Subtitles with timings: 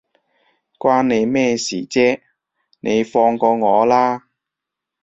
[0.79, 2.21] 關你咩事啫，
[2.79, 4.23] 你放過我啦